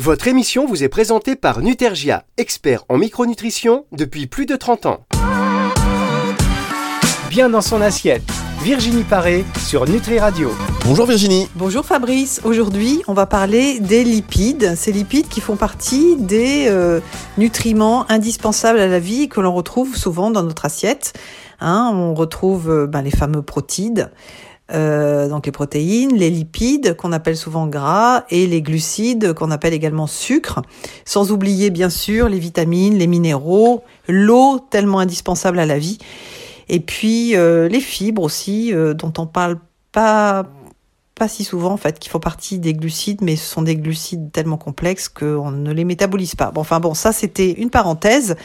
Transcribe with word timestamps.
Votre 0.00 0.28
émission 0.28 0.64
vous 0.64 0.84
est 0.84 0.88
présentée 0.88 1.34
par 1.34 1.58
Nutergia, 1.58 2.22
expert 2.36 2.84
en 2.88 2.98
micronutrition 2.98 3.84
depuis 3.90 4.28
plus 4.28 4.46
de 4.46 4.54
30 4.54 4.86
ans. 4.86 5.04
Bien 7.28 7.50
dans 7.50 7.62
son 7.62 7.80
assiette, 7.80 8.22
Virginie 8.62 9.02
Paré 9.02 9.44
sur 9.58 9.88
Nutri 9.88 10.20
Radio. 10.20 10.52
Bonjour 10.84 11.04
Virginie. 11.04 11.48
Bonjour 11.56 11.84
Fabrice. 11.84 12.40
Aujourd'hui, 12.44 13.02
on 13.08 13.12
va 13.12 13.26
parler 13.26 13.80
des 13.80 14.04
lipides. 14.04 14.76
Ces 14.76 14.92
lipides 14.92 15.26
qui 15.26 15.40
font 15.40 15.56
partie 15.56 16.14
des 16.14 16.66
euh, 16.68 17.00
nutriments 17.36 18.08
indispensables 18.08 18.78
à 18.78 18.86
la 18.86 19.00
vie 19.00 19.22
et 19.22 19.28
que 19.28 19.40
l'on 19.40 19.52
retrouve 19.52 19.96
souvent 19.96 20.30
dans 20.30 20.44
notre 20.44 20.64
assiette. 20.64 21.12
Hein, 21.60 21.90
on 21.92 22.14
retrouve 22.14 22.70
euh, 22.70 22.86
ben, 22.86 23.02
les 23.02 23.10
fameux 23.10 23.42
protides. 23.42 24.12
Euh, 24.70 25.28
donc 25.28 25.46
les 25.46 25.52
protéines, 25.52 26.14
les 26.14 26.28
lipides 26.28 26.94
qu'on 26.94 27.12
appelle 27.12 27.38
souvent 27.38 27.66
gras 27.66 28.24
et 28.28 28.46
les 28.46 28.60
glucides 28.60 29.32
qu'on 29.32 29.50
appelle 29.50 29.72
également 29.72 30.06
sucre, 30.06 30.60
sans 31.06 31.32
oublier 31.32 31.70
bien 31.70 31.88
sûr 31.88 32.28
les 32.28 32.38
vitamines, 32.38 32.98
les 32.98 33.06
minéraux, 33.06 33.82
l'eau 34.08 34.58
tellement 34.58 34.98
indispensable 34.98 35.58
à 35.58 35.64
la 35.64 35.78
vie, 35.78 35.96
et 36.68 36.80
puis 36.80 37.34
euh, 37.34 37.68
les 37.68 37.80
fibres 37.80 38.22
aussi 38.22 38.74
euh, 38.74 38.92
dont 38.92 39.12
on 39.16 39.26
parle 39.26 39.58
pas 39.90 40.46
pas 41.14 41.28
si 41.28 41.42
souvent 41.42 41.72
en 41.72 41.76
fait 41.76 41.98
qui 41.98 42.10
font 42.10 42.20
partie 42.20 42.58
des 42.60 42.74
glucides 42.74 43.22
mais 43.22 43.34
ce 43.34 43.50
sont 43.50 43.62
des 43.62 43.74
glucides 43.74 44.30
tellement 44.30 44.58
complexes 44.58 45.08
qu'on 45.08 45.50
ne 45.50 45.72
les 45.72 45.84
métabolise 45.84 46.34
pas. 46.34 46.50
Bon 46.50 46.60
enfin 46.60 46.78
bon 46.78 46.92
ça 46.92 47.12
c'était 47.12 47.52
une 47.52 47.70
parenthèse. 47.70 48.36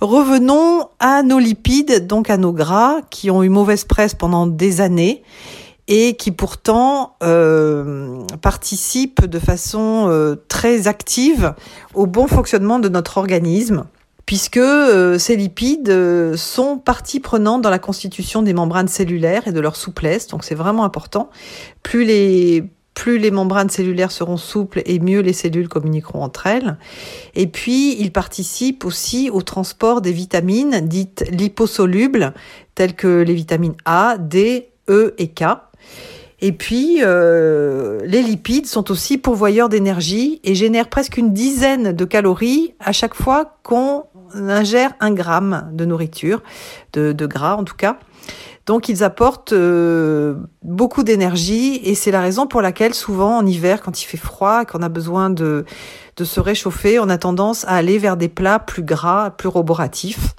Revenons 0.00 0.88
à 0.98 1.22
nos 1.22 1.38
lipides, 1.38 2.06
donc 2.06 2.30
à 2.30 2.36
nos 2.36 2.52
gras, 2.52 3.00
qui 3.10 3.30
ont 3.30 3.42
eu 3.42 3.48
mauvaise 3.48 3.84
presse 3.84 4.14
pendant 4.14 4.46
des 4.46 4.80
années 4.80 5.22
et 5.88 6.16
qui 6.16 6.32
pourtant 6.32 7.16
euh, 7.22 8.24
participent 8.42 9.24
de 9.24 9.38
façon 9.38 10.06
euh, 10.08 10.36
très 10.48 10.88
active 10.88 11.54
au 11.94 12.06
bon 12.06 12.26
fonctionnement 12.26 12.78
de 12.78 12.88
notre 12.88 13.18
organisme 13.18 13.84
puisque 14.26 14.56
euh, 14.56 15.18
ces 15.18 15.36
lipides 15.36 16.34
sont 16.34 16.78
partie 16.78 17.20
prenante 17.20 17.62
dans 17.62 17.70
la 17.70 17.78
constitution 17.78 18.42
des 18.42 18.52
membranes 18.52 18.88
cellulaires 18.88 19.46
et 19.46 19.52
de 19.52 19.60
leur 19.60 19.76
souplesse, 19.76 20.26
donc 20.26 20.42
c'est 20.42 20.56
vraiment 20.56 20.82
important. 20.82 21.30
Plus 21.84 22.04
les 22.04 22.64
plus 22.96 23.18
les 23.18 23.30
membranes 23.30 23.68
cellulaires 23.68 24.10
seront 24.10 24.38
souples 24.38 24.82
et 24.86 24.98
mieux 24.98 25.20
les 25.20 25.34
cellules 25.34 25.68
communiqueront 25.68 26.22
entre 26.22 26.46
elles. 26.46 26.78
Et 27.34 27.46
puis, 27.46 27.94
ils 28.00 28.10
participent 28.10 28.86
aussi 28.86 29.28
au 29.30 29.42
transport 29.42 30.00
des 30.00 30.12
vitamines 30.12 30.80
dites 30.80 31.24
liposolubles, 31.30 32.32
telles 32.74 32.96
que 32.96 33.20
les 33.20 33.34
vitamines 33.34 33.74
A, 33.84 34.16
D, 34.18 34.70
E 34.88 35.14
et 35.18 35.28
K. 35.28 35.44
Et 36.40 36.52
puis, 36.52 37.00
euh, 37.02 38.00
les 38.04 38.22
lipides 38.22 38.66
sont 38.66 38.90
aussi 38.90 39.18
pourvoyeurs 39.18 39.68
d'énergie 39.68 40.40
et 40.42 40.54
génèrent 40.54 40.88
presque 40.88 41.18
une 41.18 41.34
dizaine 41.34 41.92
de 41.92 42.04
calories 42.06 42.74
à 42.80 42.92
chaque 42.92 43.14
fois 43.14 43.58
qu'on 43.62 44.04
ingère 44.34 44.94
un 45.00 45.12
gramme 45.12 45.68
de 45.72 45.84
nourriture, 45.84 46.42
de, 46.94 47.12
de 47.12 47.26
gras 47.26 47.56
en 47.56 47.64
tout 47.64 47.76
cas. 47.76 47.98
Donc 48.66 48.88
ils 48.88 49.04
apportent 49.04 49.52
euh, 49.52 50.34
beaucoup 50.62 51.04
d'énergie 51.04 51.76
et 51.84 51.94
c'est 51.94 52.10
la 52.10 52.20
raison 52.20 52.48
pour 52.48 52.62
laquelle 52.62 52.94
souvent 52.94 53.38
en 53.38 53.46
hiver, 53.46 53.80
quand 53.80 54.02
il 54.02 54.06
fait 54.06 54.16
froid, 54.16 54.64
qu'on 54.64 54.82
a 54.82 54.88
besoin 54.88 55.30
de, 55.30 55.64
de 56.16 56.24
se 56.24 56.40
réchauffer, 56.40 56.98
on 56.98 57.08
a 57.08 57.16
tendance 57.16 57.64
à 57.66 57.76
aller 57.76 57.96
vers 57.98 58.16
des 58.16 58.28
plats 58.28 58.58
plus 58.58 58.82
gras, 58.82 59.30
plus 59.30 59.48
roboratifs. 59.48 60.34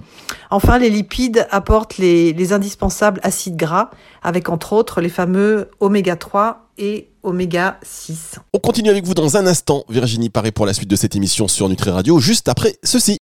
Enfin, 0.52 0.78
les 0.78 0.90
lipides 0.90 1.48
apportent 1.52 1.98
les, 1.98 2.34
les 2.34 2.52
indispensables 2.52 3.22
acides 3.24 3.56
gras, 3.56 3.92
avec 4.22 4.50
entre 4.50 4.74
autres 4.74 5.00
les 5.00 5.10
fameux 5.10 5.70
oméga 5.80 6.18
3 6.18 6.68
et 6.78 7.10
oméga 7.24 7.80
6. 7.84 8.40
On 8.54 8.60
continue 8.60 8.90
avec 8.90 9.06
vous 9.06 9.14
dans 9.14 9.38
un 9.38 9.48
instant. 9.48 9.86
Virginie 9.88 10.30
paraît 10.30 10.52
pour 10.52 10.66
la 10.66 10.74
suite 10.74 10.90
de 10.90 10.98
cette 10.98 11.16
émission 11.16 11.48
sur 11.48 11.70
Nutri 11.70 11.92
Radio, 11.92 12.20
juste 12.20 12.50
après 12.50 12.76
ceci. 12.84 13.18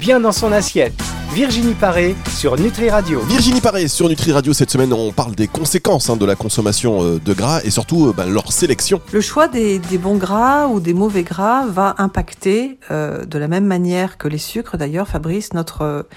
Bien 0.00 0.20
dans 0.20 0.32
son 0.32 0.52
assiette. 0.52 1.07
Virginie 1.38 1.74
Paré 1.74 2.16
sur 2.28 2.58
Nutri 2.58 2.90
Radio. 2.90 3.20
Virginie 3.20 3.60
Paré 3.60 3.86
sur 3.86 4.08
Nutri 4.08 4.32
Radio, 4.32 4.52
cette 4.52 4.72
semaine 4.72 4.92
on 4.92 5.12
parle 5.12 5.36
des 5.36 5.46
conséquences 5.46 6.10
hein, 6.10 6.16
de 6.16 6.26
la 6.26 6.34
consommation 6.34 7.00
euh, 7.00 7.20
de 7.20 7.32
gras 7.32 7.60
et 7.62 7.70
surtout 7.70 8.08
euh, 8.08 8.12
bah, 8.12 8.26
leur 8.26 8.50
sélection. 8.50 9.00
Le 9.12 9.20
choix 9.20 9.46
des, 9.46 9.78
des, 9.78 9.98
bons 9.98 10.16
gras 10.16 10.66
ou 10.66 10.80
des 10.80 10.94
mauvais 10.94 11.22
gras 11.22 11.64
va 11.66 11.94
impacter 11.98 12.80
euh, 12.90 13.24
de 13.24 13.38
la 13.38 13.46
même 13.46 13.66
manière 13.66 14.18
que 14.18 14.26
les 14.26 14.38
sucres 14.38 14.76
d'ailleurs, 14.76 15.06
Fabrice, 15.06 15.52
notre, 15.52 16.08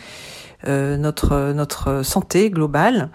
euh, 0.68 0.98
notre, 0.98 1.53
notre 1.53 2.02
santé 2.02 2.50
globale. 2.50 3.12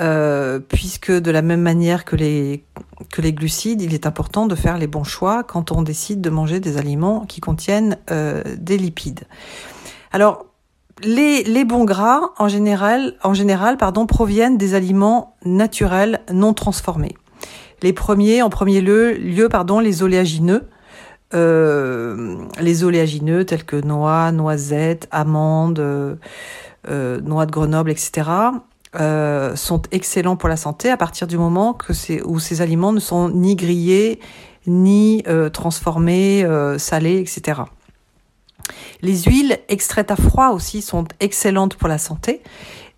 Euh, 0.00 0.60
puisque 0.60 1.10
de 1.10 1.30
la 1.30 1.40
même 1.40 1.62
manière 1.62 2.04
que 2.04 2.14
les, 2.14 2.62
que 3.10 3.22
les 3.22 3.32
glucides, 3.32 3.80
il 3.80 3.94
est 3.94 4.06
important 4.06 4.46
de 4.46 4.54
faire 4.54 4.76
les 4.76 4.86
bons 4.86 5.02
choix 5.02 5.44
quand 5.44 5.72
on 5.72 5.80
décide 5.80 6.20
de 6.20 6.28
manger 6.28 6.60
des 6.60 6.76
aliments 6.76 7.24
qui 7.24 7.40
contiennent 7.40 7.96
des 8.06 8.76
lipides. 8.76 9.24
Alors, 10.12 10.44
les, 11.02 11.42
les, 11.44 11.64
bons 11.64 11.84
gras, 11.84 12.20
en 12.38 12.48
général, 12.48 13.14
en 13.22 13.34
général 13.34 13.76
pardon, 13.76 14.06
proviennent 14.06 14.58
des 14.58 14.74
aliments 14.74 15.36
naturels 15.44 16.20
non 16.32 16.54
transformés. 16.54 17.16
Les 17.82 17.92
premiers, 17.92 18.42
en 18.42 18.50
premier 18.50 18.80
lieu, 18.80 19.48
pardon, 19.50 19.78
les 19.80 20.02
oléagineux. 20.02 20.68
Euh, 21.34 22.36
les 22.58 22.84
oléagineux 22.84 23.44
tels 23.44 23.64
que 23.64 23.76
noix, 23.76 24.32
noisettes, 24.32 25.08
amandes, 25.10 25.78
euh, 25.78 26.16
euh, 26.88 27.20
noix 27.20 27.44
de 27.44 27.50
Grenoble, 27.50 27.90
etc. 27.90 28.30
Euh, 28.98 29.54
sont 29.54 29.82
excellents 29.90 30.36
pour 30.36 30.48
la 30.48 30.56
santé 30.56 30.90
à 30.90 30.96
partir 30.96 31.26
du 31.26 31.36
moment 31.36 31.74
que 31.74 31.92
où 32.24 32.38
ces 32.38 32.62
aliments 32.62 32.92
ne 32.92 33.00
sont 33.00 33.28
ni 33.28 33.56
grillés, 33.56 34.20
ni 34.66 35.22
euh, 35.28 35.50
transformés, 35.50 36.46
salés, 36.78 37.18
etc. 37.18 37.62
Les 39.02 39.22
huiles 39.22 39.58
extraites 39.68 40.10
à 40.10 40.16
froid 40.16 40.50
aussi 40.50 40.82
sont 40.82 41.04
excellentes 41.20 41.76
pour 41.76 41.88
la 41.88 41.98
santé. 41.98 42.42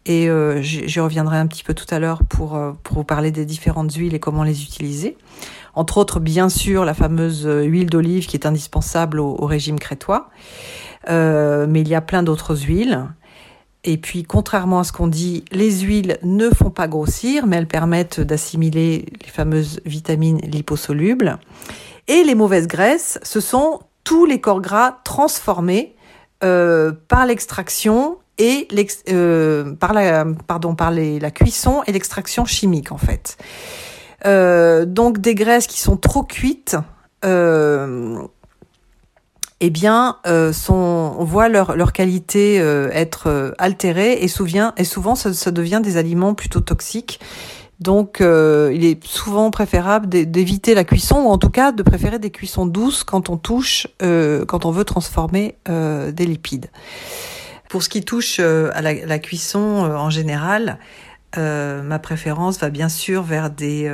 Et 0.06 0.28
euh, 0.30 0.62
j'y 0.62 0.98
reviendrai 1.00 1.36
un 1.36 1.46
petit 1.46 1.62
peu 1.62 1.74
tout 1.74 1.86
à 1.90 1.98
l'heure 1.98 2.24
pour, 2.24 2.56
euh, 2.56 2.72
pour 2.82 2.96
vous 2.96 3.04
parler 3.04 3.30
des 3.30 3.44
différentes 3.44 3.92
huiles 3.92 4.14
et 4.14 4.18
comment 4.18 4.44
les 4.44 4.62
utiliser. 4.62 5.16
Entre 5.74 5.98
autres, 5.98 6.20
bien 6.20 6.48
sûr, 6.48 6.84
la 6.84 6.94
fameuse 6.94 7.46
huile 7.46 7.90
d'olive 7.90 8.26
qui 8.26 8.36
est 8.36 8.46
indispensable 8.46 9.20
au, 9.20 9.46
régime 9.46 9.78
crétois. 9.78 10.30
Euh, 11.08 11.66
mais 11.68 11.82
il 11.82 11.88
y 11.88 11.94
a 11.94 12.00
plein 12.00 12.22
d'autres 12.22 12.56
huiles. 12.64 13.06
Et 13.84 13.96
puis, 13.96 14.24
contrairement 14.24 14.80
à 14.80 14.84
ce 14.84 14.92
qu'on 14.92 15.06
dit, 15.06 15.44
les 15.52 15.80
huiles 15.80 16.18
ne 16.22 16.50
font 16.50 16.70
pas 16.70 16.88
grossir, 16.88 17.46
mais 17.46 17.56
elles 17.56 17.68
permettent 17.68 18.20
d'assimiler 18.20 19.06
les 19.22 19.30
fameuses 19.30 19.80
vitamines 19.86 20.38
liposolubles. 20.38 21.38
Et 22.08 22.24
les 22.24 22.34
mauvaises 22.34 22.66
graisses, 22.66 23.18
ce 23.22 23.40
sont 23.40 23.80
les 24.26 24.40
corps 24.40 24.60
gras 24.60 24.98
transformés 25.04 25.94
euh, 26.42 26.92
par 27.08 27.26
l'extraction 27.26 28.16
et 28.38 28.66
euh, 29.10 29.74
par 29.74 29.92
la 29.92 31.30
cuisson 31.30 31.82
et 31.86 31.92
l'extraction 31.92 32.46
chimique 32.46 32.92
en 32.92 32.96
fait. 32.96 33.36
Euh, 34.26 34.86
donc 34.86 35.18
des 35.18 35.34
graisses 35.34 35.66
qui 35.66 35.80
sont 35.80 35.98
trop 35.98 36.22
cuites, 36.22 36.76
eh 39.62 39.68
bien, 39.68 40.16
sont, 40.54 41.14
on 41.18 41.24
voit 41.24 41.50
leur, 41.50 41.92
qualité 41.92 42.56
être 42.56 43.54
altérée 43.58 44.22
et, 44.22 44.28
souvent, 44.28 44.72
et 44.78 44.84
souvent 44.84 45.14
ça, 45.14 45.34
ça 45.34 45.50
devient 45.50 45.80
des 45.82 45.98
aliments 45.98 46.32
plutôt 46.32 46.60
toxiques 46.60 47.20
donc, 47.80 48.20
euh, 48.20 48.70
il 48.74 48.84
est 48.84 49.02
souvent 49.06 49.50
préférable 49.50 50.06
d'éviter 50.06 50.74
la 50.74 50.84
cuisson 50.84 51.16
ou 51.16 51.28
en 51.28 51.38
tout 51.38 51.48
cas 51.48 51.72
de 51.72 51.82
préférer 51.82 52.18
des 52.18 52.30
cuissons 52.30 52.66
douces 52.66 53.04
quand 53.04 53.30
on 53.30 53.38
touche, 53.38 53.86
euh, 54.02 54.44
quand 54.44 54.66
on 54.66 54.70
veut 54.70 54.84
transformer 54.84 55.56
euh, 55.68 56.12
des 56.12 56.26
lipides. 56.26 56.66
Pour 57.70 57.82
ce 57.82 57.88
qui 57.88 58.04
touche 58.04 58.38
à 58.40 58.82
la, 58.82 59.18
cuisson 59.20 59.60
en 59.60 60.10
général, 60.10 60.78
ma 61.36 61.98
préférence 62.00 62.58
va 62.58 62.68
bien 62.68 62.88
sûr 62.88 63.22
vers 63.22 63.48
des, 63.48 63.88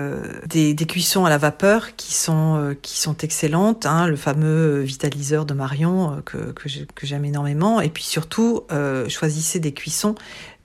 cuissons 0.89 1.27
à 1.27 1.29
la 1.29 1.37
vapeur 1.37 1.95
qui 1.95 2.15
sont, 2.15 2.75
qui 2.81 2.99
sont 2.99 3.19
excellentes, 3.19 3.85
hein, 3.85 4.06
le 4.06 4.17
fameux 4.17 4.81
vitaliseur 4.81 5.44
de 5.44 5.53
Marion 5.53 6.23
que, 6.25 6.53
que 6.55 7.06
j'aime 7.06 7.27
énormément, 7.27 7.82
et 7.82 7.91
puis 7.91 8.03
surtout 8.03 8.62
choisissez 9.09 9.61
des 9.61 9.75
cuissons 9.75 10.15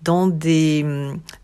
dans 0.04 0.28
des, 0.28 0.86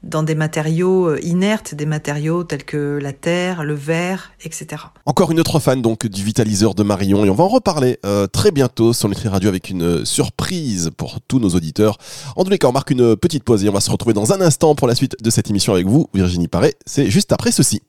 dans 0.03 0.23
des 0.23 0.35
matériaux 0.35 1.15
inertes, 1.17 1.75
des 1.75 1.85
matériaux 1.85 2.43
tels 2.43 2.63
que 2.63 2.99
la 3.01 3.13
terre, 3.13 3.63
le 3.63 3.73
verre, 3.73 4.31
etc. 4.43 4.83
Encore 5.05 5.31
une 5.31 5.39
autre 5.39 5.59
fan 5.59 5.81
donc 5.81 6.07
du 6.07 6.23
vitaliseur 6.23 6.73
de 6.73 6.83
Marion 6.83 7.25
et 7.25 7.29
on 7.29 7.35
va 7.35 7.43
en 7.43 7.49
reparler 7.49 7.99
euh, 8.05 8.27
très 8.27 8.51
bientôt 8.51 8.93
sur 8.93 9.09
Nutri 9.09 9.27
Radio 9.27 9.49
avec 9.49 9.69
une 9.69 10.05
surprise 10.05 10.91
pour 10.97 11.19
tous 11.27 11.39
nos 11.39 11.49
auditeurs. 11.49 11.97
En 12.35 12.43
tous 12.43 12.49
les 12.49 12.57
cas, 12.57 12.67
on 12.67 12.71
marque 12.71 12.91
une 12.91 13.15
petite 13.15 13.43
pause 13.43 13.63
et 13.63 13.69
on 13.69 13.73
va 13.73 13.81
se 13.81 13.91
retrouver 13.91 14.13
dans 14.13 14.33
un 14.33 14.41
instant 14.41 14.75
pour 14.75 14.87
la 14.87 14.95
suite 14.95 15.15
de 15.21 15.29
cette 15.29 15.49
émission 15.49 15.73
avec 15.73 15.87
vous, 15.87 16.07
Virginie 16.13 16.47
Paré. 16.47 16.75
C'est 16.85 17.09
juste 17.09 17.31
après 17.31 17.51
ceci. 17.51 17.81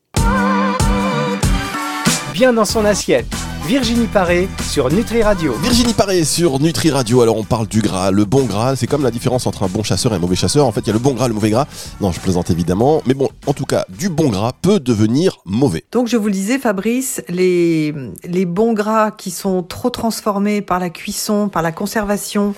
Bien 2.35 2.53
dans 2.53 2.65
son 2.65 2.85
assiette 2.85 3.27
Virginie 3.69 4.07
Paré 4.07 4.49
sur 4.63 4.91
Nutri 4.91 5.23
Radio. 5.23 5.53
Virginie 5.61 5.93
Paré 5.93 6.25
sur 6.25 6.59
Nutri 6.59 6.91
Radio. 6.91 7.21
Alors 7.21 7.37
on 7.37 7.45
parle 7.45 7.67
du 7.67 7.83
gras, 7.83 8.11
le 8.11 8.25
bon 8.25 8.47
gras, 8.47 8.77
c'est 8.77 8.87
comme 8.87 9.03
la 9.03 9.11
différence 9.11 9.47
entre 9.47 9.63
un 9.63 9.67
bon 9.67 9.83
chasseur 9.83 10.15
et 10.15 10.17
un 10.17 10.19
mauvais 10.19 10.37
chasseur. 10.37 10.65
En 10.65 10.73
fait, 10.73 10.81
il 10.81 10.87
y 10.87 10.91
a 10.91 10.95
le 10.95 10.99
bon 10.99 11.13
gras, 11.13 11.29
le 11.29 11.35
mauvais 11.35 11.51
gras. 11.51 11.67
Non, 12.01 12.11
je 12.11 12.19
plaisante 12.19 12.49
évidemment, 12.49 13.03
mais 13.05 13.13
bon, 13.13 13.29
en 13.47 13.53
tout 13.53 13.67
cas, 13.67 13.85
du 13.91 14.09
bon 14.09 14.31
gras 14.31 14.53
peut 14.63 14.81
devenir 14.81 15.37
mauvais. 15.45 15.85
Donc 15.93 16.09
je 16.09 16.17
vous 16.17 16.29
le 16.29 16.33
disais, 16.33 16.59
Fabrice, 16.59 17.23
les, 17.29 17.95
les 18.25 18.47
bons 18.47 18.73
gras 18.73 19.11
qui 19.11 19.31
sont 19.31 19.63
trop 19.63 19.91
transformés 19.91 20.63
par 20.63 20.79
la 20.79 20.89
cuisson, 20.89 21.51
par 21.51 21.61
la 21.61 21.71
conservation, 21.71 22.55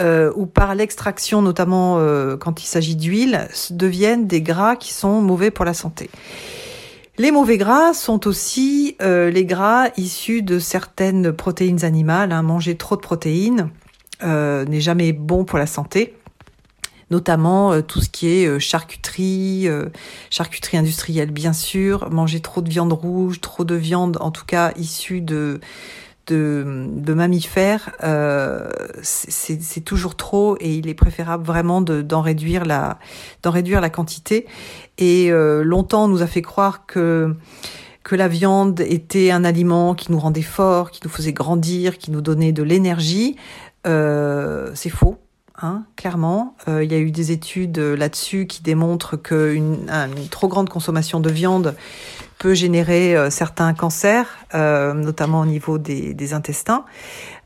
euh, 0.00 0.32
ou 0.36 0.44
par 0.44 0.74
l'extraction, 0.74 1.40
notamment 1.40 1.96
euh, 1.96 2.36
quand 2.36 2.62
il 2.62 2.66
s'agit 2.66 2.96
d'huile, 2.96 3.48
deviennent 3.70 4.26
des 4.26 4.42
gras 4.42 4.76
qui 4.76 4.92
sont 4.92 5.22
mauvais 5.22 5.50
pour 5.50 5.64
la 5.64 5.72
santé. 5.72 6.10
Les 7.18 7.30
mauvais 7.30 7.58
gras 7.58 7.92
sont 7.92 8.26
aussi 8.26 8.96
euh, 9.02 9.30
les 9.30 9.44
gras 9.44 9.88
issus 9.98 10.40
de 10.40 10.58
certaines 10.58 11.30
protéines 11.30 11.84
animales. 11.84 12.32
Hein. 12.32 12.42
Manger 12.42 12.76
trop 12.76 12.96
de 12.96 13.02
protéines 13.02 13.68
euh, 14.22 14.64
n'est 14.64 14.80
jamais 14.80 15.12
bon 15.12 15.44
pour 15.44 15.58
la 15.58 15.66
santé 15.66 16.16
notamment 17.10 17.74
euh, 17.74 17.82
tout 17.82 18.00
ce 18.00 18.08
qui 18.08 18.28
est 18.28 18.58
charcuterie, 18.58 19.68
charcuterie 20.30 20.78
industrielle 20.78 21.30
bien 21.30 21.52
sûr, 21.52 22.10
manger 22.10 22.40
trop 22.40 22.62
de 22.62 22.70
viande 22.70 22.94
rouge, 22.94 23.42
trop 23.42 23.64
de 23.64 23.74
viande 23.74 24.16
en 24.20 24.30
tout 24.30 24.46
cas 24.46 24.72
issue 24.78 25.20
de 25.20 25.60
de, 26.26 27.12
mammifères, 27.14 27.90
euh, 28.02 28.68
c'est 29.02 29.84
toujours 29.84 30.16
trop 30.16 30.56
et 30.60 30.74
il 30.74 30.88
est 30.88 30.94
préférable 30.94 31.44
vraiment 31.44 31.80
d'en 31.80 32.20
réduire 32.20 32.64
la 32.64 33.90
quantité. 33.90 34.46
Et 34.98 35.32
euh, 35.32 35.62
longtemps, 35.62 36.04
on 36.04 36.08
nous 36.08 36.22
a 36.22 36.26
fait 36.26 36.42
croire 36.42 36.86
que 36.86 37.34
la 38.10 38.28
viande 38.28 38.80
était 38.80 39.30
un 39.30 39.44
aliment 39.44 39.94
qui 39.94 40.12
nous 40.12 40.18
rendait 40.18 40.42
forts, 40.42 40.90
qui 40.90 41.00
nous 41.04 41.10
faisait 41.10 41.32
grandir, 41.32 41.98
qui 41.98 42.10
nous 42.10 42.20
donnait 42.20 42.52
de 42.52 42.62
l'énergie. 42.62 43.36
Euh, 43.86 44.70
c'est 44.74 44.90
faux. 44.90 45.18
Hein, 45.64 45.84
clairement, 45.96 46.56
il 46.66 46.90
y 46.90 46.94
a 46.94 46.98
eu 46.98 47.12
des 47.12 47.30
études 47.30 47.78
là-dessus 47.78 48.46
qui 48.46 48.62
démontrent 48.62 49.16
qu'une 49.16 49.86
une 49.88 50.28
trop 50.28 50.48
grande 50.48 50.68
consommation 50.68 51.20
de 51.20 51.30
viande 51.30 51.76
peut 52.42 52.54
générer 52.54 53.14
euh, 53.14 53.30
certains 53.30 53.72
cancers, 53.72 54.26
euh, 54.56 54.94
notamment 54.94 55.42
au 55.42 55.46
niveau 55.46 55.78
des, 55.78 56.34
intestins. 56.34 56.84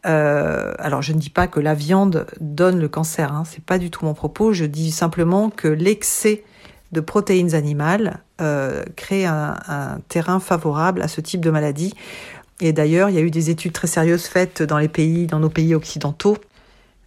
Euh, 0.07 0.73
alors 0.79 1.03
je 1.03 1.13
ne 1.13 1.19
dis 1.19 1.29
pas 1.29 1.49
que 1.49 1.61
la 1.61 1.75
viande 1.75 2.27
donne 2.41 2.81
le 2.81 2.89
cancer, 2.89 3.31
hein, 3.31 3.43
c'est 3.45 3.63
pas 3.63 3.77
du 3.77 3.91
tout 3.91 4.07
mon 4.07 4.15
propos. 4.15 4.55
Je 4.55 4.65
dis 4.65 4.91
simplement 4.91 5.51
que 5.51 5.69
l'excès 5.69 6.45
de 6.93 7.01
protéines 7.01 7.55
animales 7.55 8.21
crée 8.97 9.27
un, 9.27 9.57
un, 9.69 9.99
terrain 10.09 10.41
favorable 10.41 11.03
à 11.03 11.09
ce 11.09 11.21
type 11.21 11.43
de 11.43 11.51
maladie. 11.51 11.93
Et 12.61 12.73
d'ailleurs, 12.73 13.11
il 13.11 13.17
y 13.17 13.19
a 13.19 13.23
eu 13.23 13.31
des 13.31 13.51
études 13.51 13.73
très 13.73 13.89
sérieuses 13.89 14.25
faites 14.25 14.63
dans 14.63 14.79
les 14.79 14.89
pays, 14.89 15.27
dans 15.27 15.41
nos 15.41 15.51
pays 15.51 15.75
occidentaux, 15.75 16.39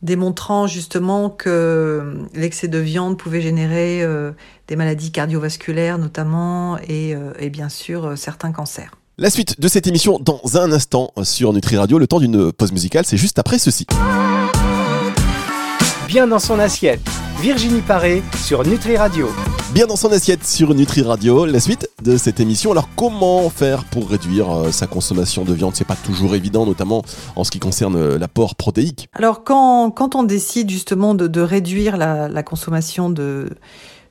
démontrant 0.01 0.67
justement 0.67 1.29
que 1.29 2.17
l'excès 2.33 2.67
de 2.67 2.77
viande 2.77 3.17
pouvait 3.17 3.41
générer 3.41 4.01
euh, 4.01 4.31
des 4.67 4.75
maladies 4.75 5.11
cardiovasculaires 5.11 5.97
notamment 5.97 6.77
et, 6.87 7.15
euh, 7.15 7.33
et 7.39 7.49
bien 7.49 7.69
sûr 7.69 8.05
euh, 8.05 8.15
certains 8.15 8.51
cancers. 8.51 8.91
La 9.17 9.29
suite 9.29 9.59
de 9.59 9.67
cette 9.67 9.87
émission 9.87 10.17
dans 10.19 10.39
un 10.55 10.71
instant 10.71 11.11
sur 11.23 11.51
Nutri 11.51 11.75
Radio, 11.75 11.99
le 11.99 12.07
temps 12.07 12.21
d'une 12.21 12.53
pause 12.53 12.71
musicale, 12.71 13.05
c'est 13.05 13.17
juste 13.17 13.37
après 13.37 13.59
ceci. 13.59 13.85
Bien 16.07 16.25
dans 16.25 16.39
son 16.39 16.57
assiette, 16.57 17.01
Virginie 17.41 17.81
Paré 17.81 18.23
sur 18.41 18.65
Nutri 18.65 18.95
Radio 18.95 19.27
bien 19.73 19.85
dans 19.85 19.95
son 19.95 20.11
assiette 20.11 20.45
sur 20.45 20.73
Nutri 20.73 21.03
Radio. 21.03 21.45
La 21.45 21.59
suite 21.59 21.89
de 22.01 22.17
cette 22.17 22.39
émission. 22.39 22.71
Alors, 22.71 22.89
comment 22.95 23.49
faire 23.49 23.83
pour 23.85 24.09
réduire 24.09 24.49
euh, 24.51 24.71
sa 24.71 24.87
consommation 24.87 25.43
de 25.43 25.53
viande? 25.53 25.75
C'est 25.75 25.85
pas 25.85 25.95
toujours 25.95 26.33
évident, 26.35 26.65
notamment 26.65 27.03
en 27.35 27.43
ce 27.43 27.51
qui 27.51 27.59
concerne 27.59 27.95
euh, 27.95 28.17
l'apport 28.17 28.55
protéique. 28.55 29.09
Alors, 29.13 29.43
quand, 29.43 29.91
quand 29.91 30.15
on 30.15 30.23
décide 30.23 30.69
justement 30.69 31.13
de, 31.13 31.41
réduire 31.41 31.97
la, 31.97 32.43
consommation 32.43 33.09
de, 33.09 33.49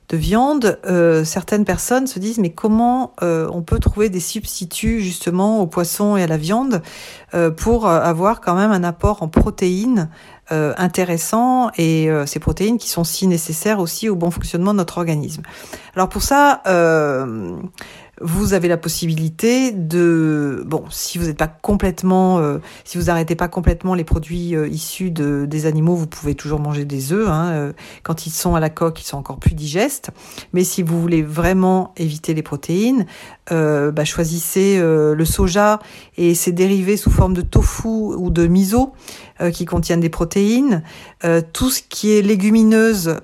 de 0.07 0.17
viande, 0.17 0.79
euh, 0.85 1.25
certaines 1.25 1.65
personnes 1.65 2.07
se 2.07 2.19
disent 2.19 2.37
mais 2.37 2.51
comment 2.51 3.13
on 3.21 3.61
peut 3.61 3.79
trouver 3.79 4.09
des 4.09 4.19
substituts 4.19 5.01
justement 5.01 5.59
au 5.59 5.67
poisson 5.67 6.15
et 6.15 6.23
à 6.23 6.27
la 6.27 6.37
viande 6.37 6.81
pour 7.57 7.87
avoir 7.87 8.41
quand 8.41 8.55
même 8.55 8.71
un 8.71 8.83
apport 8.83 9.23
en 9.23 9.27
protéines 9.27 10.09
euh, 10.51 10.73
intéressant 10.77 11.69
et 11.77 12.09
euh, 12.09 12.25
ces 12.25 12.39
protéines 12.39 12.79
qui 12.79 12.89
sont 12.89 13.03
si 13.03 13.27
nécessaires 13.27 13.79
aussi 13.79 14.09
au 14.09 14.15
bon 14.15 14.31
fonctionnement 14.31 14.73
de 14.73 14.79
notre 14.79 14.97
organisme. 14.97 15.43
Alors 15.95 16.09
pour 16.09 16.23
ça, 16.23 16.63
euh, 16.65 17.55
vous 18.19 18.53
avez 18.53 18.67
la 18.67 18.77
possibilité 18.77 19.71
de, 19.71 20.63
bon, 20.65 20.85
si 20.89 21.19
vous 21.19 21.25
n'êtes 21.27 21.37
pas 21.37 21.47
complètement, 21.47 22.41
si 22.83 22.97
vous 22.97 23.09
arrêtez 23.09 23.35
pas 23.35 23.47
complètement 23.47 23.93
les 23.93 24.03
produits 24.03 24.55
issus 24.69 25.09
de, 25.09 25.45
des 25.45 25.65
animaux, 25.67 25.95
vous 25.95 26.07
pouvez 26.07 26.35
toujours 26.35 26.59
manger 26.59 26.83
des 26.83 27.13
œufs. 27.13 27.29
Hein, 27.29 27.71
quand 28.03 28.25
ils 28.25 28.31
sont 28.31 28.55
à 28.55 28.59
la 28.59 28.69
coque, 28.69 29.01
ils 29.01 29.05
sont 29.05 29.15
encore 29.15 29.37
plus 29.37 29.55
digestes. 29.55 30.09
Mais 30.51 30.65
si 30.65 30.83
vous 30.83 30.99
voulez 30.99 31.21
vraiment 31.21 31.93
éviter 31.95 32.33
les 32.33 32.43
protéines, 32.43 33.05
bah, 33.49 34.03
choisissez 34.03 34.81
le 34.81 35.25
soja 35.25 35.79
et 36.17 36.35
ses 36.35 36.51
dérivés 36.51 36.97
sous 36.97 37.11
forme 37.11 37.33
de 37.33 37.41
tofu 37.41 37.87
ou 37.87 38.31
de 38.31 38.47
miso 38.47 38.91
qui 39.53 39.65
contiennent 39.65 39.99
des 39.99 40.09
protéines. 40.09 40.83
tout 41.53 41.69
ce 41.69 41.81
qui 41.87 42.11
est 42.11 42.21
légumineuse 42.21 43.15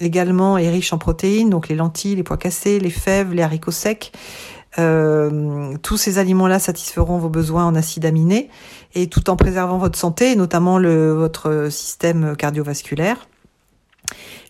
également 0.00 0.58
est 0.58 0.70
riche 0.70 0.92
en 0.92 0.98
protéines, 0.98 1.50
donc 1.50 1.68
les 1.68 1.74
lentilles, 1.74 2.16
les 2.16 2.22
pois 2.22 2.36
cassés, 2.36 2.78
les 2.78 2.90
fèves, 2.90 3.32
les 3.32 3.42
haricots 3.42 3.70
sec. 3.70 4.12
Euh, 4.78 5.76
tous 5.82 5.96
ces 5.96 6.18
aliments-là 6.18 6.58
satisferont 6.58 7.18
vos 7.18 7.30
besoins 7.30 7.64
en 7.64 7.74
acides 7.74 8.04
aminés 8.04 8.48
et 8.94 9.08
tout 9.08 9.30
en 9.30 9.36
préservant 9.36 9.78
votre 9.78 9.98
santé, 9.98 10.36
notamment 10.36 10.78
le, 10.78 11.12
votre 11.12 11.68
système 11.70 12.36
cardiovasculaire. 12.36 13.28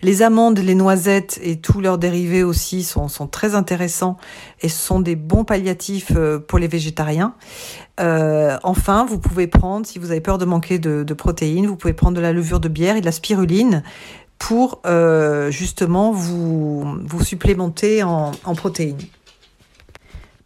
Les 0.03 0.23
amandes, 0.23 0.59
les 0.61 0.77
noisettes 0.77 1.41
et 1.43 1.57
tous 1.57 1.81
leurs 1.81 1.99
dérivés 1.99 2.45
aussi 2.45 2.85
sont, 2.85 3.09
très 3.27 3.57
intéressants 3.57 4.17
et 4.61 4.69
sont 4.69 5.01
des 5.01 5.17
bons 5.17 5.45
palliatifs 5.45 6.13
euh, 6.15 6.39
pour 6.39 6.61
les 6.61 6.69
végétariens. 6.69 7.35
Euh, 7.99 8.57
enfin, 8.63 9.05
vous 9.05 9.19
pouvez 9.19 9.49
prendre, 9.49 9.87
si 9.87 9.99
vous 9.99 10.13
avez 10.13 10.21
peur 10.21 10.39
de 10.39 10.45
manquer 10.45 10.79
de, 10.79 11.03
protéines, 11.15 11.67
vous 11.67 11.77
pouvez 11.77 11.95
prendre 11.95 12.17
de 12.17 12.23
la 12.23 12.33
levure 12.33 12.61
de 12.61 12.69
bière 12.69 12.97
et 12.97 13.01
de 13.01 13.07
la 13.07 13.13
spiruline 13.13 13.83
pour 14.39 14.81
euh, 14.87 15.51
justement 15.51 16.13
vous, 16.13 16.85
vous 17.05 17.25
supplémenter 17.25 18.05
en, 18.05 18.31
en 18.45 18.55
protéines. 18.55 18.99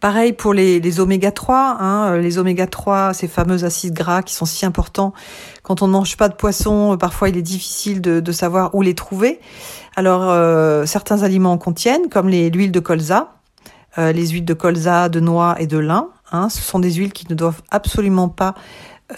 Pareil 0.02 0.32
pour 0.32 0.52
les, 0.52 0.80
les 0.80 0.98
oméga 0.98 1.30
3, 1.30 1.76
hein, 1.78 2.16
les 2.16 2.38
oméga 2.38 2.66
3, 2.66 3.14
ces 3.14 3.28
fameux 3.28 3.62
acides 3.62 3.94
gras 3.94 4.22
qui 4.22 4.34
sont 4.34 4.46
si 4.46 4.66
importants. 4.66 5.12
Quand 5.62 5.80
on 5.80 5.86
ne 5.86 5.92
mange 5.92 6.16
pas 6.16 6.28
de 6.28 6.34
poisson, 6.34 6.98
parfois 6.98 7.28
il 7.28 7.36
est 7.36 7.42
difficile 7.42 8.00
de, 8.00 8.32
savoir 8.32 8.74
où 8.74 8.82
les 8.82 8.96
trouver. 8.96 9.38
Alors 9.94 10.28
euh, 10.28 10.86
certains 10.86 11.22
aliments 11.22 11.52
en 11.52 11.58
contiennent, 11.58 12.08
comme 12.08 12.28
l'huile 12.28 12.72
de 12.72 12.80
colza, 12.80 13.34
euh, 13.96 14.10
les 14.10 14.26
huiles 14.30 14.44
de 14.44 14.54
colza, 14.54 15.08
de 15.08 15.20
noix 15.20 15.54
et 15.60 15.68
de 15.68 15.78
lin. 15.78 16.08
Hein, 16.32 16.48
ce 16.48 16.60
sont 16.62 16.80
des 16.80 16.94
huiles 16.94 17.12
qui 17.12 17.26
ne 17.30 17.36
doivent 17.36 17.62
absolument 17.70 18.28
pas 18.28 18.54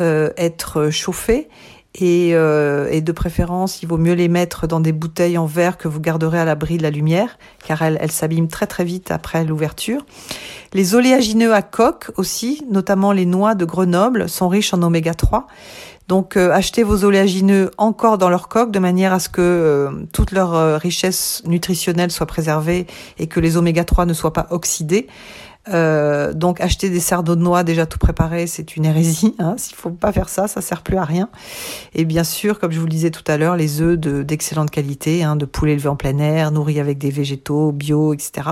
euh, 0.03 0.33
être 0.37 0.91
chauffées 0.91 1.49
et, 1.95 2.31
euh, 2.35 2.89
et, 2.91 3.01
de 3.01 3.13
préférence, 3.13 3.83
il 3.83 3.89
vaut 3.89 3.99
mieux 3.99 4.15
les 4.15 4.29
mettre 4.29 4.67
dans 4.67 4.81
des 4.81 4.93
bouteilles 4.93 5.39
en 5.39 5.47
verre 5.47 5.79
que 5.79 5.87
vous 5.87 6.01
garderez 6.01 6.41
à 6.41 6.45
l'abri 6.45 6.77
de 6.77 6.83
la 6.83 6.91
lumière, 6.91 7.39
car 7.67 7.83
elles, 7.83 7.99
elles 8.01 8.11
s'abîment 8.11 8.49
très 8.49 8.67
très 8.67 8.85
vite 8.85 9.11
après 9.11 9.45
l'ouverture. 9.45 10.05
Les 10.73 10.97
oléagineux 10.97 11.55
à 11.55 11.63
coque 11.63 12.11
aussi, 12.17 12.65
notamment 12.69 13.13
les 13.13 13.27
noix 13.27 13.55
de 13.55 13.65
Grenoble, 13.65 14.29
sont 14.29 14.49
riches 14.49 14.75
en 14.75 14.83
oméga 14.83 15.15
3. 15.15 15.47
Donc 16.09 16.37
euh, 16.37 16.53
achetez 16.53 16.83
vos 16.83 17.05
oléagineux 17.05 17.71
encore 17.79 18.19
dans 18.19 18.29
leur 18.29 18.49
coque 18.49 18.71
de 18.71 18.79
manière 18.79 19.13
à 19.13 19.19
ce 19.19 19.29
que 19.29 19.41
euh, 19.41 19.91
toute 20.13 20.33
leur 20.33 20.55
euh, 20.55 20.77
richesse 20.77 21.43
nutritionnelle 21.47 22.11
soit 22.11 22.27
préservée 22.27 22.87
et 23.19 23.27
que 23.27 23.41
les 23.41 23.57
oméga 23.57 23.85
3 23.85 24.05
ne 24.05 24.13
soient 24.13 24.33
pas 24.33 24.47
oxydés. 24.51 25.07
Euh, 25.73 26.35
donc 26.35 26.61
acheter 26.61 26.90
des 26.90 27.00
cerveaux 27.00 27.37
de 27.37 27.40
noix 27.40 27.64
déjà 27.64 27.87
tout 27.87 27.99
préparés, 27.99 28.47
c'est 28.47 28.76
une 28.76 28.85
hérésie. 28.85 29.35
Hein. 29.38 29.54
S'il 29.56 29.76
faut 29.76 29.90
pas 29.90 30.12
faire 30.12 30.28
ça, 30.28 30.49
ça 30.49 30.61
sert 30.61 30.83
plus 30.83 30.97
à 30.97 31.04
rien. 31.04 31.28
Et 31.94 32.04
bien 32.04 32.25
sûr, 32.25 32.59
comme 32.59 32.71
je 32.71 32.78
vous 32.78 32.87
le 32.87 32.90
disais 32.90 33.11
tout 33.11 33.25
à 33.26 33.37
l'heure, 33.37 33.56
les 33.56 33.80
œufs 33.80 33.99
d'excellente 33.99 34.71
qualité, 34.71 35.25
hein, 35.25 35.37
de 35.37 35.44
poulet 35.44 35.73
élevé 35.73 35.88
en 35.88 35.97
plein 35.97 36.18
air, 36.18 36.50
nourris 36.50 36.80
avec 36.80 36.99
des 36.99 37.11
végétaux, 37.11 37.73
bio, 37.73 38.14
etc. 38.14 38.49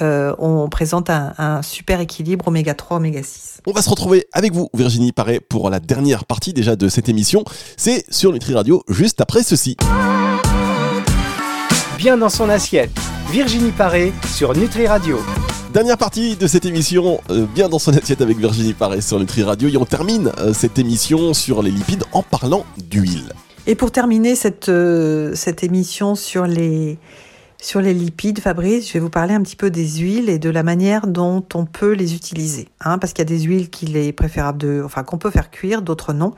Euh, 0.00 0.34
on 0.38 0.68
présente 0.68 1.10
un, 1.10 1.34
un, 1.38 1.62
super 1.62 2.00
équilibre 2.00 2.48
oméga 2.48 2.74
3, 2.74 2.98
oméga 2.98 3.22
6. 3.22 3.62
On 3.66 3.72
va 3.72 3.82
se 3.82 3.90
retrouver 3.90 4.26
avec 4.32 4.52
vous, 4.52 4.68
Virginie 4.74 5.12
Paré, 5.12 5.40
pour 5.40 5.70
la 5.70 5.80
dernière 5.80 6.24
partie 6.24 6.52
déjà 6.52 6.76
de 6.76 6.88
cette 6.88 7.08
émission. 7.08 7.44
C'est 7.76 8.04
sur 8.12 8.32
Nutri 8.32 8.54
Radio, 8.54 8.82
juste 8.88 9.20
après 9.20 9.42
ceci. 9.42 9.76
Bien 11.98 12.16
dans 12.16 12.28
son 12.28 12.48
assiette, 12.48 12.96
Virginie 13.30 13.72
Paré 13.72 14.12
sur 14.32 14.54
Nutri 14.56 14.86
Radio. 14.86 15.18
Dernière 15.72 15.98
partie 15.98 16.34
de 16.34 16.46
cette 16.46 16.64
émission, 16.64 17.20
euh, 17.28 17.44
bien 17.54 17.68
dans 17.68 17.78
son 17.78 17.94
assiette 17.94 18.22
avec 18.22 18.38
Virginie 18.38 18.72
Paré 18.72 19.02
sur 19.02 19.20
Nutri 19.20 19.42
Radio. 19.42 19.68
Et 19.68 19.76
on 19.76 19.84
termine 19.84 20.32
euh, 20.38 20.54
cette 20.54 20.78
émission 20.78 21.34
sur 21.34 21.62
les 21.62 21.70
lipides 21.70 22.04
en 22.12 22.22
parlant 22.22 22.64
d'huile. 22.90 23.34
Et 23.66 23.74
pour 23.74 23.90
terminer 23.90 24.34
cette, 24.34 24.70
euh, 24.70 25.34
cette 25.34 25.62
émission 25.62 26.14
sur 26.14 26.46
les, 26.46 26.96
Sur 27.60 27.80
les 27.80 27.92
lipides, 27.92 28.38
Fabrice, 28.38 28.86
je 28.86 28.92
vais 28.92 29.00
vous 29.00 29.10
parler 29.10 29.34
un 29.34 29.42
petit 29.42 29.56
peu 29.56 29.68
des 29.68 29.84
huiles 29.98 30.28
et 30.28 30.38
de 30.38 30.48
la 30.48 30.62
manière 30.62 31.08
dont 31.08 31.44
on 31.56 31.64
peut 31.64 31.90
les 31.90 32.14
utiliser. 32.14 32.68
Hein, 32.80 32.98
parce 32.98 33.12
qu'il 33.12 33.22
y 33.22 33.26
a 33.26 33.36
des 33.36 33.40
huiles 33.40 33.68
qu'il 33.68 33.96
est 33.96 34.12
préférable 34.12 34.58
de, 34.58 34.80
enfin, 34.84 35.02
qu'on 35.02 35.18
peut 35.18 35.30
faire 35.30 35.50
cuire, 35.50 35.82
d'autres 35.82 36.12
non. 36.12 36.34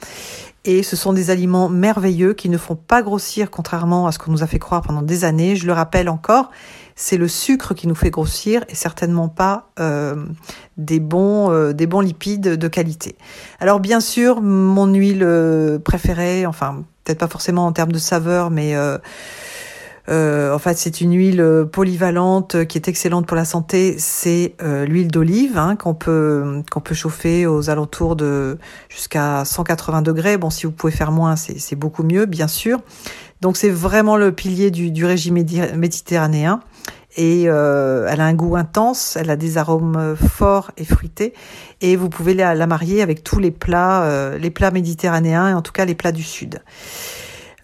Et 0.64 0.82
ce 0.82 0.96
sont 0.96 1.12
des 1.12 1.28
aliments 1.28 1.68
merveilleux 1.68 2.32
qui 2.32 2.48
ne 2.48 2.56
font 2.56 2.74
pas 2.74 3.02
grossir, 3.02 3.50
contrairement 3.50 4.06
à 4.06 4.12
ce 4.12 4.18
qu'on 4.18 4.32
nous 4.32 4.42
a 4.42 4.46
fait 4.46 4.58
croire 4.58 4.80
pendant 4.80 5.02
des 5.02 5.24
années. 5.24 5.56
Je 5.56 5.66
le 5.66 5.74
rappelle 5.74 6.08
encore, 6.08 6.50
c'est 6.96 7.18
le 7.18 7.28
sucre 7.28 7.74
qui 7.74 7.86
nous 7.86 7.94
fait 7.94 8.10
grossir 8.10 8.64
et 8.70 8.74
certainement 8.74 9.28
pas 9.28 9.68
euh, 9.78 10.24
des 10.78 11.00
bons, 11.00 11.50
euh, 11.50 11.74
des 11.74 11.86
bons 11.86 12.00
lipides 12.00 12.56
de 12.56 12.68
qualité. 12.68 13.16
Alors 13.58 13.80
bien 13.80 14.00
sûr, 14.00 14.40
mon 14.40 14.86
huile 14.86 15.22
euh, 15.22 15.78
préférée, 15.78 16.46
enfin 16.46 16.82
peut-être 17.04 17.18
pas 17.18 17.28
forcément 17.28 17.66
en 17.66 17.72
termes 17.72 17.92
de 17.92 17.98
saveur, 17.98 18.50
mais 18.50 18.74
en 20.09 20.59
fait, 20.59 20.76
c'est 20.76 21.00
une 21.00 21.14
huile 21.14 21.40
euh, 21.40 21.64
polyvalente 21.64 22.57
euh, 22.57 22.64
qui 22.64 22.78
est 22.78 22.88
excellente 22.88 23.26
pour 23.26 23.37
la 23.37 23.45
santé. 23.45 23.97
C'est 23.99 24.54
l'huile 24.61 25.09
d'olive 25.09 25.59
hein, 25.59 25.76
qu'on 25.76 25.95
peut 25.95 26.62
qu'on 26.71 26.80
peut 26.80 26.95
chauffer 26.95 27.47
aux 27.47 27.71
alentours 27.71 28.16
de 28.16 28.59
jusqu'à 28.88 29.45
180 29.45 30.02
degrés. 30.02 30.37
Bon, 30.37 30.50
si 30.50 30.66
vous 30.66 30.73
pouvez 30.73 30.92
faire 30.92 31.12
moins, 31.12 31.37
c'est 31.37 31.76
beaucoup 31.76 32.02
mieux, 32.02 32.26
bien 32.26 32.49
sûr. 32.49 32.80
Donc 33.40 33.57
c'est 33.57 33.71
vraiment 33.71 34.16
le 34.16 34.33
pilier 34.33 34.71
du, 34.71 34.90
du 34.90 35.04
régime 35.04 35.35
méditerranéen. 35.35 36.61
Et 37.16 37.45
elle 37.45 38.21
a 38.21 38.25
un 38.25 38.35
goût 38.35 38.54
intense, 38.54 39.16
elle 39.16 39.30
a 39.30 39.37
des 39.37 39.59
arômes 39.59 40.14
forts 40.16 40.71
et 40.76 40.85
fruités, 40.85 41.35
et 41.80 41.97
vous 41.97 42.09
pouvez 42.09 42.35
la, 42.35 42.54
la 42.54 42.66
marier 42.69 43.02
avec 43.02 43.25
tous 43.25 43.40
les 43.40 43.50
plats, 43.50 44.37
les 44.38 44.50
plats 44.50 44.71
méditerranéens 44.71 45.49
et 45.49 45.54
en 45.54 45.62
tout 45.62 45.73
cas 45.73 45.85
les 45.85 45.97
plats 45.97 46.12
du 46.12 46.23
sud. 46.23 46.62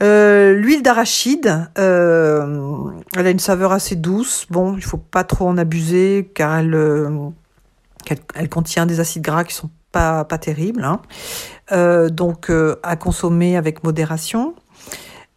Euh, 0.02 0.52
l'huile 0.54 0.82
d'arachide, 0.82 1.68
euh, 1.78 2.90
elle 3.16 3.26
a 3.26 3.30
une 3.30 3.38
saveur 3.38 3.72
assez 3.72 3.96
douce. 3.96 4.46
Bon, 4.50 4.76
il 4.76 4.84
faut 4.84 4.98
pas 4.98 5.24
trop 5.24 5.48
en 5.48 5.56
abuser 5.56 6.30
car 6.34 6.58
elle, 6.58 6.74
euh, 6.74 7.30
contient 8.50 8.86
des 8.86 9.00
acides 9.00 9.22
gras 9.22 9.44
qui 9.44 9.54
sont 9.54 9.70
pas 9.92 10.24
pas 10.24 10.38
terribles. 10.38 10.84
Hein. 10.84 11.00
donc 12.10 12.50
à 12.82 12.96
consommer 12.96 13.56
avec 13.56 13.82
modération. 13.82 14.54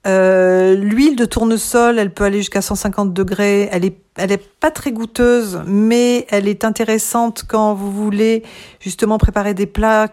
l'huile 0.06 1.16
de 1.16 1.26
tournesol, 1.26 1.98
elle 1.98 2.14
peut 2.14 2.26
aller 2.26 2.40
jusqu'à 2.40 2.62
150 2.62 3.14
degrés. 3.14 3.70
Elle 3.72 3.86
est, 3.86 3.98
elle 4.18 4.34
est 4.34 4.44
pas 4.60 4.72
très 4.72 4.92
goûteuse, 4.92 5.62
mais 5.66 6.28
elle 6.30 6.50
est 6.50 6.66
intéressante 6.66 7.46
quand 7.48 7.74
vous 7.74 7.92
voulez 7.92 8.44
justement 8.82 9.18
préparer 9.18 9.54
des 9.54 9.68
plats 9.68 10.10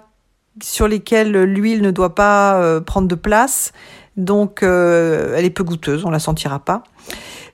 sur 0.62 0.86
lesquels 0.86 1.32
l'huile 1.32 1.82
ne 1.82 1.90
doit 1.90 2.14
pas 2.14 2.80
prendre 2.82 3.08
de 3.08 3.16
place 3.16 3.72
donc 4.16 4.62
euh, 4.62 5.35
elle 5.37 5.44
est 5.44 5.50
peu 5.50 5.64
goûteuse, 5.64 6.04
on 6.04 6.11
la 6.11 6.18
sentira 6.18 6.58
pas. 6.58 6.82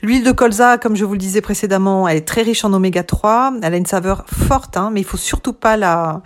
L'huile 0.03 0.25
de 0.25 0.33
colza, 0.33 0.79
comme 0.79 0.97
je 0.97 1.05
vous 1.05 1.13
le 1.13 1.19
disais 1.19 1.41
précédemment, 1.41 2.09
elle 2.09 2.17
est 2.17 2.27
très 2.27 2.43
riche 2.43 2.65
en 2.65 2.73
oméga 2.73 3.05
3. 3.05 3.55
Elle 3.63 3.75
a 3.75 3.77
une 3.77 3.87
saveur 3.87 4.25
forte, 4.27 4.77
hein, 4.77 4.91
mais 4.93 5.01
il 5.01 5.07
faut 5.07 5.17
surtout 5.17 5.53
pas 5.53 5.77
la, 5.77 6.23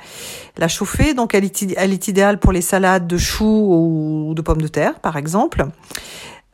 la 0.57 0.67
chauffer. 0.67 1.13
Donc 1.13 1.35
elle 1.35 1.45
est, 1.45 1.75
elle 1.77 1.93
est 1.93 2.09
idéale 2.09 2.39
pour 2.39 2.53
les 2.53 2.63
salades 2.63 3.07
de 3.07 3.19
choux 3.19 3.45
ou 3.45 4.35
de 4.35 4.41
pommes 4.41 4.63
de 4.63 4.69
terre, 4.69 4.99
par 5.01 5.19
exemple. 5.19 5.67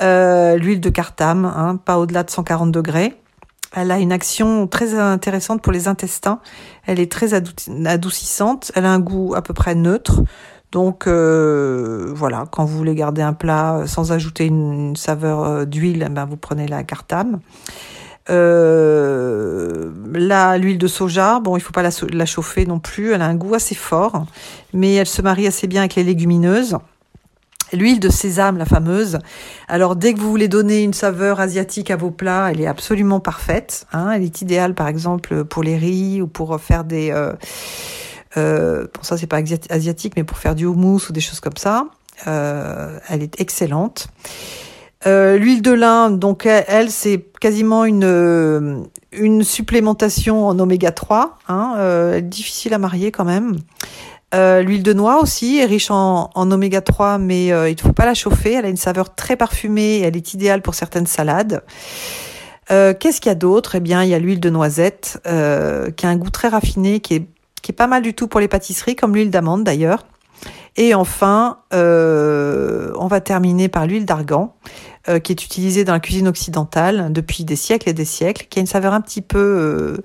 Euh, 0.03 0.57
l'huile 0.57 0.81
de 0.81 0.91
cartame, 0.91 1.45
hein, 1.45 1.77
pas 1.77 1.99
au-delà 1.99 2.25
de 2.25 2.31
140 2.31 2.73
degrés. 2.73 3.15
Elle 3.75 3.93
a 3.93 4.01
une 4.01 4.12
action 4.12 4.67
très 4.67 4.99
intéressante 4.99 5.62
pour 5.62 5.73
les 5.73 5.87
intestins. 5.87 6.41
Elle 6.87 6.99
est 6.99 7.11
très 7.11 7.35
adoucissante. 7.35 8.73
Elle 8.75 8.85
a 8.85 8.91
un 8.91 8.99
goût 8.99 9.35
à 9.35 9.43
peu 9.43 9.55
près 9.55 9.75
neutre. 9.75 10.23
Donc 10.73 11.07
euh, 11.07 12.11
voilà, 12.14 12.47
quand 12.50 12.64
vous 12.64 12.76
voulez 12.79 12.95
garder 12.95 13.21
un 13.21 13.35
plat 13.35 13.83
sans 13.87 14.11
ajouter 14.11 14.47
une, 14.47 14.97
saveur 14.97 15.45
euh, 15.45 15.64
d'huile, 15.67 16.09
ben 16.11 16.25
vous 16.25 16.38
prenez 16.38 16.67
la 16.67 16.83
cartame. 16.83 17.41
Euh, 18.31 19.91
là, 20.14 20.57
l'huile 20.57 20.79
de 20.79 20.87
soja, 20.87 21.41
bon, 21.41 21.59
il 21.59 21.61
faut 21.61 21.73
pas 21.73 21.83
la, 21.83 22.26
chauffer 22.26 22.64
non 22.64 22.79
plus. 22.79 23.12
Elle 23.12 23.21
a 23.21 23.26
un 23.26 23.35
goût 23.35 23.55
assez 23.55 23.75
fort, 23.75 24.25
mais 24.73 24.95
elle 24.95 25.07
se 25.07 25.21
marie 25.21 25.47
assez 25.47 25.67
bien 25.67 25.83
avec 25.83 25.95
les 25.95 26.05
légumineuses. 26.05 26.79
L'huile 27.75 28.00
de 28.00 28.09
sésame, 28.09 28.57
la 28.57 28.67
fameuse. 28.67 29.19
Alors, 29.69 29.97
dès 29.97 30.14
que 30.14 30.21
vous 30.21 30.31
voulez 30.31 30.49
donner 30.49 30.83
une 30.83 30.93
saveur 30.95 31.41
asiatique 31.41 31.91
à 31.91 31.97
vos 31.97 32.11
plats, 32.11 32.50
elle 32.50 32.61
est 32.61 32.67
absolument 32.67 33.21
parfaite. 33.21 33.87
Hein. 33.93 34.11
Elle 34.12 34.23
est 34.23 34.41
idéale, 34.41 34.75
par 34.75 34.88
exemple, 34.88 35.45
pour 35.45 35.62
les 35.62 35.76
riz 35.76 36.23
ou 36.23 36.26
pour 36.26 36.59
faire 36.61 36.85
des 36.85 37.12
euh, 38.37 38.87
pour 38.93 39.05
ça, 39.05 39.17
c'est 39.17 39.27
pas 39.27 39.41
asiatique, 39.71 40.15
mais 40.17 40.25
pour 40.25 40.39
faire 40.39 40.55
du 40.55 40.67
houmous 40.67 41.09
ou 41.09 41.12
des 41.12 41.21
choses 41.21 41.41
comme 41.41 41.57
ça. 41.57 41.87
Euh, 42.27 42.99
elle 43.09 43.23
est 43.23 43.41
excellente. 43.41 44.09
Euh, 45.07 45.37
l'huile 45.37 45.62
de 45.62 45.73
lin, 45.73 46.11
donc 46.11 46.47
elle, 46.47 46.91
c'est 46.91 47.25
quasiment 47.41 47.85
une 47.85 48.87
une 49.11 49.43
supplémentation 49.43 50.47
en 50.47 50.59
oméga 50.59 50.91
3, 50.91 51.39
hein, 51.49 52.21
difficile 52.23 52.73
à 52.73 52.79
marier 52.79 53.11
quand 53.12 53.27
même. 53.27 53.59
l'huile 54.33 54.83
de 54.83 54.93
noix 54.95 55.21
aussi 55.21 55.59
est 55.59 55.67
riche 55.67 55.91
en, 55.91 56.31
en 56.35 56.51
oméga 56.51 56.81
3, 56.81 57.19
mais 57.19 57.47
il 57.49 57.77
ne 57.77 57.81
faut 57.81 57.93
pas 57.93 58.07
la 58.07 58.15
chauffer. 58.15 58.53
Elle 58.55 58.65
a 58.65 58.69
une 58.69 58.79
saveur 58.79 59.15
très 59.15 59.37
parfumée, 59.37 60.01
elle 60.01 60.17
est 60.17 60.33
idéale 60.33 60.62
pour 60.62 60.75
certaines 60.75 61.07
salades. 61.07 61.62
Qu'est-ce 62.69 63.21
qu'il 63.21 63.29
y 63.29 63.33
a 63.33 63.35
d'autre? 63.35 63.75
Eh 63.75 63.81
bien, 63.81 64.03
il 64.03 64.09
y 64.09 64.15
a 64.15 64.19
l'huile 64.19 64.41
de 64.41 64.49
noisette 64.49 65.21
qui 65.25 66.07
a 66.07 66.09
un 66.09 66.17
goût 66.17 66.31
très 66.31 66.49
raffiné, 66.49 67.01
qui 67.01 67.17
est 67.17 67.27
qui 67.62 67.73
est 67.73 67.75
pas 67.75 67.87
mal 67.87 68.02
du 68.02 68.14
tout 68.14 68.28
pour 68.28 68.40
les 68.40 68.49
pâtisseries, 68.49 68.97
comme 68.97 69.14
l'huile 69.14 69.31
d'amande 69.31 69.64
d'ailleurs. 69.64 70.04
Et 70.76 70.95
enfin, 70.95 71.59
euh, 71.75 72.92
on 72.99 73.07
va 73.07 73.21
terminer 73.21 73.69
par 73.69 73.87
l'huile 73.87 74.07
d'argan, 74.07 74.54
euh, 75.09 75.19
qui 75.19 75.33
est 75.33 75.45
utilisée 75.45 75.85
dans 75.85 75.92
la 75.92 76.00
cuisine 76.00 76.28
occidentale 76.28 77.12
depuis 77.12 77.45
des 77.45 77.57
siècles 77.57 77.90
et 77.90 77.92
des 77.92 78.04
siècles, 78.04 78.47
qui 78.49 78.59
a 78.59 78.61
une 78.61 78.66
saveur 78.66 78.95
un 78.95 79.02
petit 79.02 79.21
peu, 79.21 79.38
euh, 79.38 79.97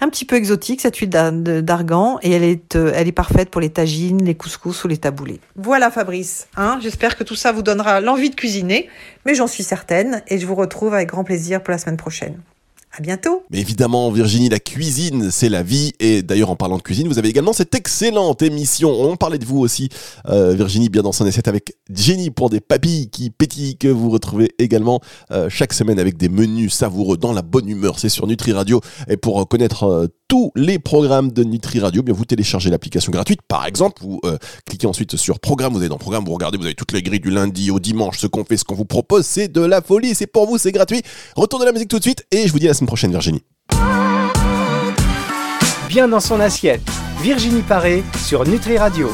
un 0.00 0.08
petit 0.08 0.24
peu 0.24 0.36
exotique 0.36 0.80
cette 0.80 0.96
huile 0.96 1.10
d'argan, 1.10 2.18
et 2.22 2.30
elle 2.30 2.42
est, 2.42 2.74
elle 2.74 3.06
est 3.06 3.12
parfaite 3.12 3.50
pour 3.50 3.60
les 3.60 3.68
tagines, 3.68 4.24
les 4.24 4.34
couscous 4.34 4.82
ou 4.84 4.88
les 4.88 4.96
taboulés. 4.96 5.40
Voilà 5.56 5.90
Fabrice, 5.90 6.48
hein, 6.56 6.78
j'espère 6.82 7.16
que 7.16 7.24
tout 7.24 7.36
ça 7.36 7.52
vous 7.52 7.62
donnera 7.62 8.00
l'envie 8.00 8.30
de 8.30 8.34
cuisiner, 8.34 8.88
mais 9.26 9.34
j'en 9.34 9.46
suis 9.46 9.62
certaine, 9.62 10.22
et 10.28 10.38
je 10.38 10.46
vous 10.46 10.54
retrouve 10.54 10.94
avec 10.94 11.10
grand 11.10 11.24
plaisir 11.24 11.62
pour 11.62 11.72
la 11.72 11.78
semaine 11.78 11.98
prochaine. 11.98 12.40
À 12.94 13.00
bientôt. 13.00 13.42
Mais 13.50 13.58
évidemment, 13.58 14.10
Virginie, 14.10 14.50
la 14.50 14.58
cuisine, 14.58 15.30
c'est 15.30 15.48
la 15.48 15.62
vie. 15.62 15.92
Et 15.98 16.22
d'ailleurs, 16.22 16.50
en 16.50 16.56
parlant 16.56 16.76
de 16.76 16.82
cuisine, 16.82 17.08
vous 17.08 17.18
avez 17.18 17.30
également 17.30 17.54
cette 17.54 17.74
excellente 17.74 18.42
émission. 18.42 18.90
On 18.90 19.16
parlait 19.16 19.38
de 19.38 19.46
vous 19.46 19.60
aussi, 19.60 19.88
euh, 20.28 20.52
Virginie, 20.52 20.90
bien 20.90 21.00
dans 21.00 21.12
son 21.12 21.24
assiette 21.24 21.48
avec 21.48 21.74
Jenny 21.90 22.28
pour 22.28 22.50
des 22.50 22.60
papilles 22.60 23.08
qui 23.08 23.30
pétillent 23.30 23.78
que 23.78 23.88
vous 23.88 24.10
retrouvez 24.10 24.50
également 24.58 25.00
euh, 25.30 25.48
chaque 25.48 25.72
semaine 25.72 25.98
avec 25.98 26.18
des 26.18 26.28
menus 26.28 26.74
savoureux 26.74 27.16
dans 27.16 27.32
la 27.32 27.40
bonne 27.40 27.66
humeur. 27.66 27.98
C'est 27.98 28.10
sur 28.10 28.26
Nutri 28.26 28.52
Radio. 28.52 28.82
Et 29.08 29.16
pour 29.16 29.48
connaître 29.48 29.84
euh, 29.84 30.08
tous 30.32 30.50
les 30.56 30.78
programmes 30.78 31.30
de 31.30 31.44
Nutri 31.44 31.78
Radio, 31.78 32.00
eh 32.00 32.06
bien 32.06 32.14
vous 32.14 32.24
téléchargez 32.24 32.70
l'application 32.70 33.12
gratuite. 33.12 33.40
Par 33.46 33.66
exemple, 33.66 34.00
vous 34.02 34.18
euh, 34.24 34.38
cliquez 34.64 34.86
ensuite 34.86 35.16
sur 35.16 35.38
programme, 35.38 35.74
vous 35.74 35.80
allez 35.80 35.90
dans 35.90 35.98
programme, 35.98 36.24
vous 36.24 36.32
regardez, 36.32 36.56
vous 36.56 36.64
avez 36.64 36.74
toutes 36.74 36.92
les 36.92 37.02
grilles 37.02 37.20
du 37.20 37.28
lundi 37.28 37.70
au 37.70 37.78
dimanche, 37.78 38.16
ce 38.16 38.26
qu'on 38.26 38.42
fait, 38.42 38.56
ce 38.56 38.64
qu'on 38.64 38.74
vous 38.74 38.86
propose, 38.86 39.26
c'est 39.26 39.48
de 39.48 39.60
la 39.60 39.82
folie, 39.82 40.14
c'est 40.14 40.26
pour 40.26 40.46
vous, 40.46 40.56
c'est 40.56 40.72
gratuit. 40.72 41.02
Retournez 41.36 41.66
la 41.66 41.72
musique 41.72 41.88
tout 41.88 41.98
de 41.98 42.02
suite 42.02 42.24
et 42.30 42.46
je 42.46 42.52
vous 42.52 42.58
dis 42.58 42.64
à 42.64 42.70
la 42.70 42.74
semaine 42.74 42.86
prochaine 42.86 43.10
Virginie. 43.10 43.42
Bien 45.90 46.08
dans 46.08 46.20
son 46.20 46.40
assiette, 46.40 46.80
Virginie 47.20 47.60
Paré 47.60 48.02
sur 48.24 48.48
Nutri 48.48 48.78
Radio. 48.78 49.10